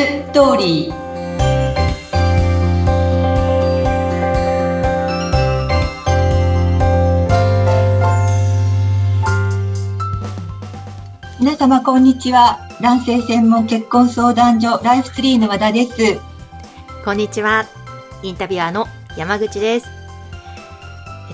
[0.00, 0.94] ストーリー
[11.38, 16.18] 皆様こんにちは男性専門結婚相談所ライフツリーの和田です
[17.04, 17.66] こんにちは。
[18.22, 18.86] インタビュアーの
[19.18, 19.86] 山口です。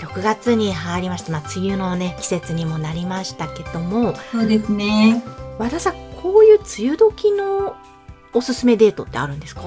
[0.00, 5.22] 6月に入りまして、まあ、梅雨のね、季節にもなりましたけども、そうですね
[5.56, 7.76] 和田さん、こういう梅雨時の
[8.36, 9.62] おすすめデートってあるんですか？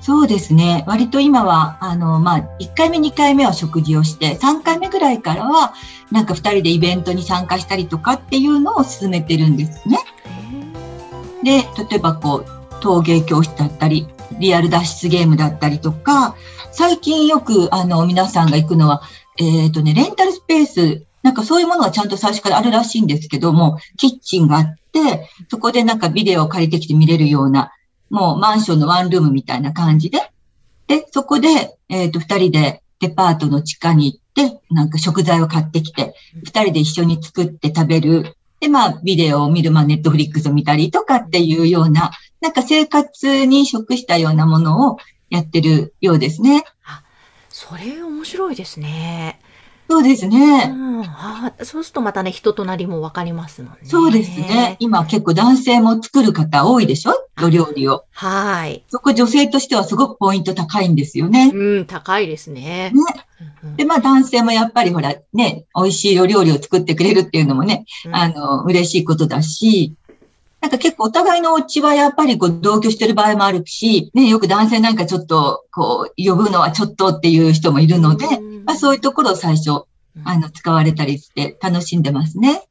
[0.00, 0.84] そうですね。
[0.86, 5.72] 割と今は、あの、まあ、1回目、2回目は食事をして、3回目ぐらいからは、
[6.10, 9.98] なんか2人でイベントに参加したりとかっていうのを進めてるんですね。
[11.42, 12.46] で、例えばこう、
[12.80, 14.06] 陶芸教室だったり、
[14.38, 16.36] リアル脱出ゲームだったりとか、
[16.70, 19.00] 最近よく、あの、皆さんが行くのは、
[19.38, 27.72] えっ、とね、レンタルスペース、なんかそういうものがちゃんと最初からあるらしいんですけども、キッチンがあって、そこでなんかビデオを借りてきて見れるような、
[28.10, 30.30] もうマンションのワンルームみたいな感じで、
[30.86, 36.14] で、そこで、えっ、と、二人でデパートの地下に行って、なんか食材を買ってきて、
[36.44, 38.36] 二人で一緒に作って食べる。
[38.60, 42.10] で、まあ、ビデオを見る、まあ、ネットフリックスを見たりとかっていうような、
[42.42, 44.98] なんか生活に食したようなものを
[45.30, 46.64] やってるようですね。
[46.84, 47.02] あ
[47.48, 49.40] それ面白いですね。
[49.88, 50.66] そうですうね。
[50.66, 53.78] ん、あーそうするとまたね、人となりもわかりますもんね。
[53.84, 54.76] そうですね。。
[54.80, 57.12] 今結構男性も作る方多いでしょ？
[57.42, 58.04] お料理を。
[58.12, 58.82] はい。
[58.88, 61.50] そこ女性としてはすごくポイント高いんですよね。
[61.52, 62.92] うん、高いですね。
[62.92, 69.94] ねで、まあ男性もやっぱりほら、ね、美味しいお料理を作ってくれるっていうのもね、うんあの、嬉しいことだし、
[70.60, 79.84] なんか結構お互いのお家はやっぱりこう同居してる場合もあるし、ね、よく男性なんかちょっとこう呼ぶのはちょっとっていう人もいるので、うんまあそういうところを最初、
[80.24, 82.62] あの、使われたりして楽しんでますね。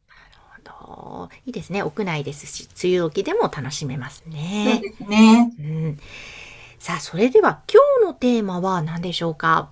[0.63, 1.83] といいですね。
[1.83, 4.81] 屋内ですし、梅雨時でも楽しめますそうね。
[4.81, 5.51] ですね。
[5.59, 5.99] うん、
[6.79, 9.69] さあ、それでは今日のテーマは何でしょうか？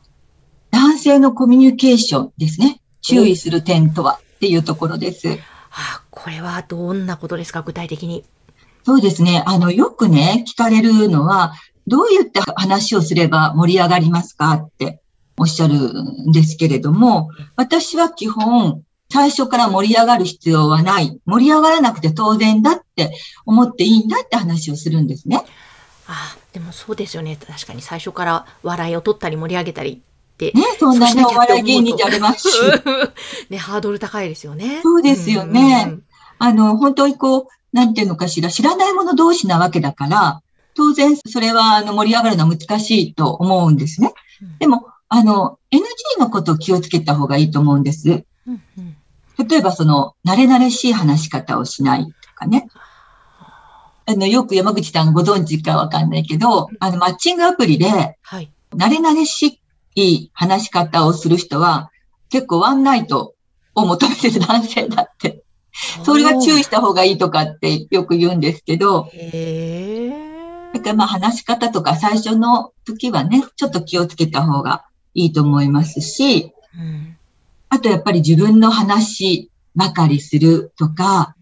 [0.72, 2.82] 男性のコミュニケーションですね。
[3.02, 5.40] 注意する点とはっていうところです。
[5.72, 7.62] あこれはどんなことですか？
[7.62, 8.26] 具体的に。
[8.84, 9.44] そうですね。
[9.46, 11.54] あの、よくね、聞かれるのは、
[11.88, 15.01] どういった話をすれば盛り上がりますかって
[15.42, 21.20] おっしゃるんですけれども、私は基本、最初から盛り上がる必要はない。
[21.26, 23.12] 盛り上がらなくて当然だって
[23.46, 25.44] 思っていいんだって話をするんですね。
[26.08, 27.36] あでもそうですよね。
[27.36, 30.52] 確かに最初から笑いを取ったり盛り上げたりって。
[30.54, 32.58] ね、そんなね、お笑い芸人じゃありますし。
[33.50, 34.80] ね、ハードル高いですよね。
[34.84, 36.04] そうですよねうんうん
[36.44, 40.42] あの、本当にこう、なんていうのかしら、知らない者同士なわけだから、
[40.74, 44.14] 当然それはあの盛り上がるのは難しいと思うんですね。
[44.42, 48.24] うんでも、あの、NG のことを気をつけた方がいいと思うんです。
[48.48, 48.98] うんうん
[49.50, 52.68] 例えば、その、慣れ慣れしい話し方をしないとかね。
[54.06, 58.52] あの、よく山口さんご存知かわかんないけど、あの、マッチングアプリで、はい。
[58.76, 59.62] 慣れ慣れし
[59.96, 61.92] い話し方をする人は、
[62.30, 63.34] 結構ワンナイト
[63.74, 65.42] を求めてる男性だって。
[66.06, 69.10] それは注意した方がいいとかってよく言うんですけど、
[70.74, 77.18] だからまあ話し方とか最初の時はね、ちょっと気をつけた方がいいと思いますし、うん
[77.74, 81.38] あとやっぱり自分の話ばかりするとか、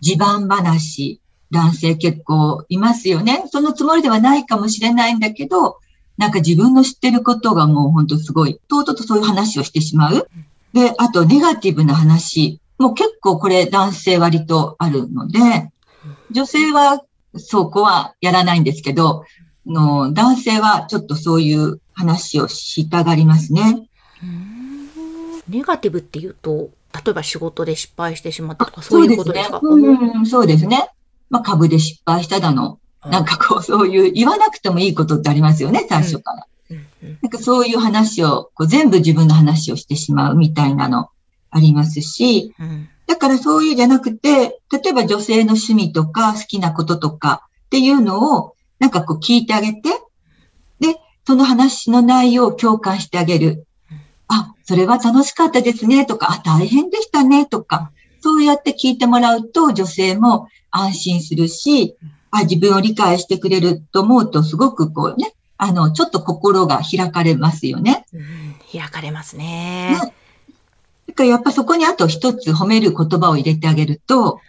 [0.00, 3.42] 自慢話、男性結構いますよね。
[3.50, 5.78] そのつもりではないかもしれないんだけど、
[6.18, 10.28] なんか自分の知ってることがもう本当すごい、とうとうとそういう話をしてしまう。
[10.72, 15.68] で、あとネガティブな話、もう結構これ男性割とあるので、
[16.30, 17.02] 女性は
[17.36, 19.24] そこはやらないんですけど、
[19.66, 23.88] の男性はちょっとそういう話をしたがりますね。
[24.22, 24.88] うん。
[25.48, 29.60] ネガティブっていうと、例えば仕事で失敗してしまったとか、そういうことですか？
[29.60, 30.12] そうですね。
[30.14, 30.88] うん、そうですね。
[31.30, 36.46] まあ株で失敗しただの、なんかこうそういう言わなくてもいいことってありますよね、最初から。
[36.70, 37.18] うんうん。
[37.22, 41.08] なんかそういう話を、こう全部自分の話をしてしまうみたいなの
[41.50, 42.88] ありますし、うん。
[43.06, 49.90] だからそういうじゃなくて、例えば女性の趣味とか好きなこととかっていうのを、なんかこう聞いてあげて、で、
[51.26, 53.66] その話の内容を共感してあげる。
[54.28, 61.96] あ、それは楽しかったですねとか、あ、大変でしたねとか、そうやって聞いてもらうと女性も安心するし、
[62.30, 68.06] あ、自分を理解してくれると思うとすごくこうね、あの、ちょっと心が開かれますよね。
[68.12, 69.90] うん開かれますね。
[69.90, 70.14] ね
[71.08, 74.40] だからやっぱそこにあと一つ褒める言葉を入れてあげると、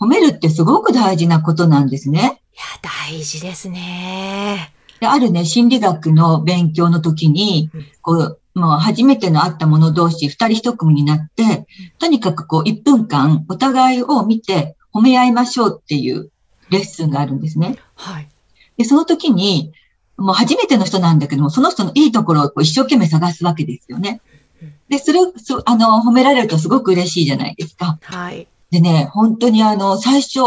[0.00, 2.42] 褒めるってすごく大事なことなんですね。
[2.54, 4.72] いや、大事ですね。
[5.00, 11.66] であるね、心理学の勉強の時にうん、こう、もう初めての会った者同士、二人一組になって、
[11.98, 16.30] とにかくこう、一分間お互いを見て褒め合いましょうっていう
[16.70, 17.76] レッスンがあるんですね。
[17.94, 18.28] はい。
[18.76, 19.72] で、その時に、
[20.16, 24.20] もう初めての人なんだけども、その人のいいところをこう一生懸命探すわけですよね。
[24.88, 27.98] で、それを、そあの、褒められるとすごく嬉しいじゃないですか。
[28.02, 28.48] はい。
[28.70, 30.40] でね、本当にあの、最初、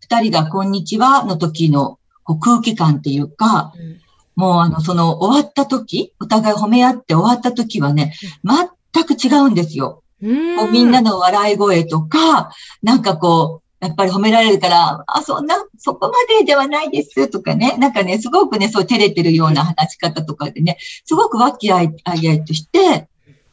[0.00, 4.00] 二人がこんにちはの時のこう空気感っていうか、うん。
[4.34, 8.12] もうあの、その終わった時、お互い褒め合って終わった時はね、
[8.44, 10.02] 全く違うんですよ。
[10.20, 12.50] こうみんなの笑い声とか、
[12.82, 23.08] なんかこう、やっぱり褒められるから、あ、そんな、そこまでではないですとかね、なんかね、すごくね、そう照れてるような話し方とかでね、すごく和気あいあいあいとして、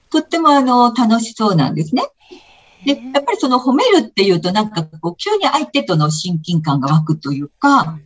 [0.09, 2.03] とってもあの、楽しそうなんですね。
[2.85, 7.99] で、やっぱりその褒めるっていうとなんかこう、急に相手との親近感が湧くというか、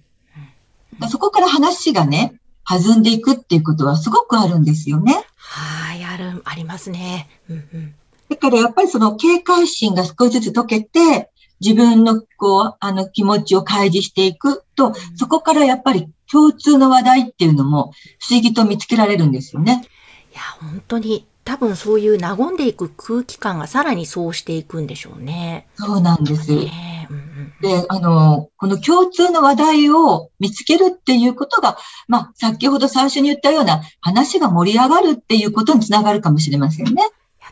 [1.09, 2.33] そこから話がね、
[2.67, 5.23] 弾んでいくっていうことはすごくあるんですよね。
[5.37, 7.29] はい、ある、ありますね。
[7.49, 7.95] うんうん。
[8.29, 11.29] だからやっぱりその警戒心が少しずつ解けて、
[11.59, 19.83] 自分のこう、あの気持ちを開示していくと、そこからやっぱり共通の話題っていうのも不思議と見つけられるんですよね。
[20.33, 25.67] いや、本当に、多分そういう和んでいく空気感がさらにそうしていくんでしょうね。
[25.75, 26.53] そうなんです。
[26.53, 26.86] ね
[27.61, 31.77] で、あの、この共通の話題を見つけるっていうことが、
[32.07, 37.03] まあ、先ほど最初に言ったような話が盛り上がるっていうことにつながるかもしれませんね。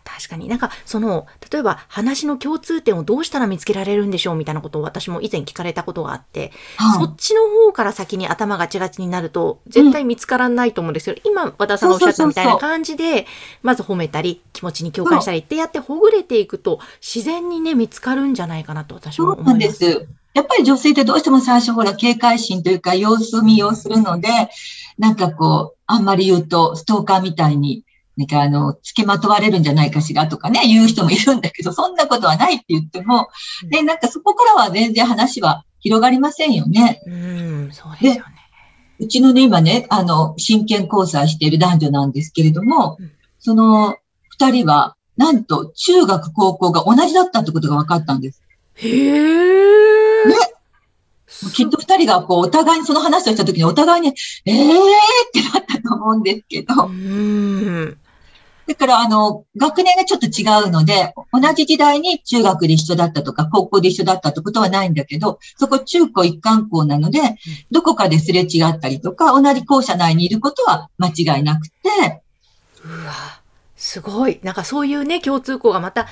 [0.05, 13.25] 確かになんかその例えば話の共通点をどうしたら見つけられるんでしょうみたいなことを私も以前聞かれたことがあって、そはっちの方から先に頭がちがちになると絶対見つからないと思うんですけど、今和田さんがおっしゃったみたいな感じで
[13.63, 19.79] まず褒めたり気持ちに共感したりってやってほぐれていくと自然にね見つかるんじゃないかなと私もそうなんで思います。
[19.79, 20.07] す。
[20.35, 24.27] やっぱり女性ってどうしても最初ほら警戒心というか様子見をするので、
[24.97, 27.84] なんかこう、あんまり言うとストーカーみたいに、
[28.17, 33.29] なんかあの、付けまとわれるんじゃないかしらとかね、言う人もいるんだけど、そんなことはないって言っても、
[33.69, 37.01] で、なんかそこからは全然話は広がりませんよね。
[37.05, 38.35] うん、そうですよね。
[38.99, 43.97] うちのね、今ね、あの、真剣交際している男女なんですけれどもうん、その
[44.29, 48.41] 二人は、なんと中学高校が同じだったってことが分かったんです。
[48.75, 50.25] へえ。
[50.27, 50.35] ね
[51.53, 54.13] きっと二人がこう、お互いにその話をしたときにお互いに、
[54.45, 57.97] えーってなったと思うんですけど、うん。
[58.67, 67.19] だからあの、学年がちょっと違うので、同じ時代に中学で一緒だったとか、高校で一緒だったってことはないんだけど、そこ中高一貫校なので、
[67.71, 72.23] どこかですれ違ったりとか、同じ校舎内にいることは間違いなくて、
[72.83, 73.13] うわ、
[73.75, 74.39] すごい。
[74.43, 76.07] なんかそういうね、共通項がまた、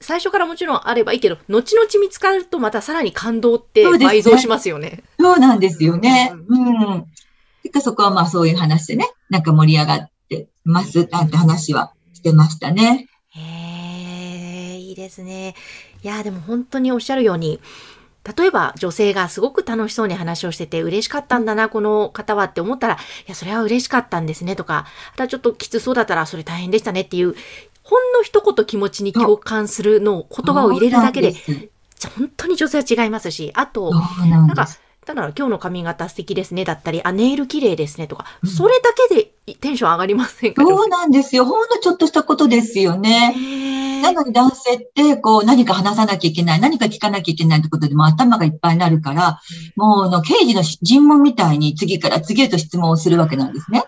[0.00, 5.02] 最初からもちろんあればいいけど、後々見つかるとまたさらに感動って倍増しますよね。
[5.18, 6.32] そうなんですよね。
[6.48, 7.06] ううん。
[7.62, 10.12] てかそこはまあそういう話でね、なんか盛り上がって
[10.64, 13.08] ますなんて話はしてましたね。
[13.30, 15.54] へえ、いいですね。
[16.02, 17.60] いや、でも本当におっしゃるように、
[18.36, 27.34] 例えば女性がすごく楽しそうに話をしてて嬉しかったんだな、この方はって思ったら、いや、それは嬉しかったんですねとか、あとはちょっときつそうだったらそれ大変でしたねっていう、
[27.82, 34.68] ほんの一言気持ちに共感するのを言葉を入れるだけで、そうなんすじゃ本当に女性は違いますし、あと、なんなんか
[35.08, 40.62] ただ今日の髪型素敵ですねだったり、あ、ネイル綺麗ですねとか、うんそれだけでテンション上がりませんか？
[40.62, 41.46] そうなんですよ。
[41.46, 44.02] ほんのちょっとしたことですよね。
[44.02, 49.40] なのに男性って、こう、何か話さなきゃいけない、何か聞かなきゃいけないってことでもう頭がいっぱいになるから、
[49.76, 53.84] もう、あの、刑事の尋問みたいに次から次へと質問をするわけなんですね。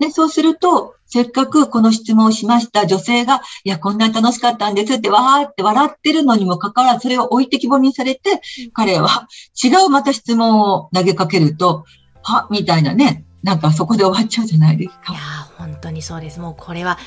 [0.00, 8.40] そうで、そうすると、せっかくこの質問をしました女性が、いや、こんなに楽しかったんですって、わーって笑ってるのにもかかわらず、それを置いてきぼりにされて、
[8.72, 9.28] 彼は
[9.62, 11.84] 違うまた質問を投げかけると、
[12.22, 15.20] は、みたいなね、なんかそこで終わっちゃうじゃないですかいや。
[15.20, 16.40] ー本当にそうです。
[16.40, 16.98] もうこれは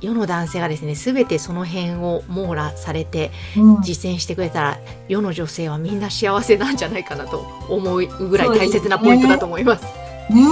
[0.00, 4.78] 世の男性がですね、すべてその辺を網羅されてうん実践してくれたら、
[5.08, 9.84] 世の女性はみんな幸せなんじゃないかなと思うぐらい大切なポイントだと思います。
[10.30, 10.42] ね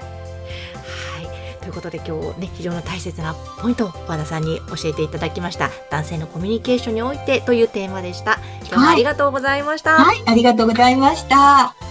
[0.00, 0.13] という
[1.74, 5.70] ことで今日ね、非常に大切なポイントを和田さんに教えていただきました。
[5.90, 8.38] 男性のコミュニケーションにおいてというテーマでした。
[8.60, 9.96] 今日もありがとうございました。
[9.96, 11.83] はい、ありがとうございました。